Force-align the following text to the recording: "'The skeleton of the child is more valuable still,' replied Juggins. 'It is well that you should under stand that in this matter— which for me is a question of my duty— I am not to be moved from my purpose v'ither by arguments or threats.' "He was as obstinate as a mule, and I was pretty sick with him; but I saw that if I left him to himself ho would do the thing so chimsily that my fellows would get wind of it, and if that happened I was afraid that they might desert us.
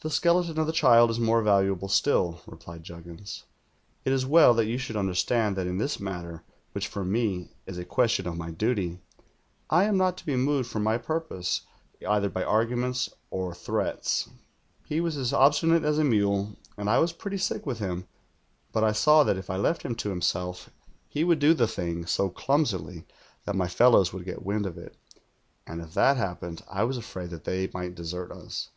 "'The 0.00 0.10
skeleton 0.10 0.58
of 0.58 0.66
the 0.66 0.72
child 0.72 1.08
is 1.08 1.20
more 1.20 1.40
valuable 1.40 1.86
still,' 1.86 2.40
replied 2.48 2.82
Juggins. 2.82 3.44
'It 4.04 4.12
is 4.12 4.26
well 4.26 4.54
that 4.54 4.66
you 4.66 4.76
should 4.76 4.96
under 4.96 5.14
stand 5.14 5.54
that 5.54 5.68
in 5.68 5.78
this 5.78 6.00
matter— 6.00 6.42
which 6.72 6.88
for 6.88 7.04
me 7.04 7.52
is 7.64 7.78
a 7.78 7.84
question 7.84 8.26
of 8.26 8.36
my 8.36 8.50
duty— 8.50 8.98
I 9.80 9.84
am 9.84 9.96
not 9.96 10.16
to 10.18 10.26
be 10.26 10.34
moved 10.34 10.68
from 10.68 10.82
my 10.82 10.98
purpose 10.98 11.60
v'ither 12.02 12.28
by 12.28 12.42
arguments 12.42 13.08
or 13.30 13.54
threats.' 13.54 14.28
"He 14.84 15.00
was 15.00 15.16
as 15.16 15.32
obstinate 15.32 15.84
as 15.84 15.98
a 15.98 16.02
mule, 16.02 16.56
and 16.76 16.90
I 16.90 16.98
was 16.98 17.12
pretty 17.12 17.38
sick 17.38 17.64
with 17.64 17.78
him; 17.78 18.08
but 18.72 18.82
I 18.82 18.90
saw 18.90 19.22
that 19.22 19.38
if 19.38 19.48
I 19.48 19.54
left 19.58 19.84
him 19.84 19.94
to 19.94 20.10
himself 20.10 20.70
ho 21.14 21.24
would 21.26 21.38
do 21.38 21.54
the 21.54 21.68
thing 21.68 22.04
so 22.04 22.30
chimsily 22.30 23.06
that 23.44 23.54
my 23.54 23.68
fellows 23.68 24.12
would 24.12 24.24
get 24.24 24.44
wind 24.44 24.66
of 24.66 24.76
it, 24.76 24.96
and 25.68 25.80
if 25.80 25.94
that 25.94 26.16
happened 26.16 26.62
I 26.68 26.82
was 26.82 26.96
afraid 26.96 27.30
that 27.30 27.44
they 27.44 27.70
might 27.72 27.94
desert 27.94 28.32
us. 28.32 28.70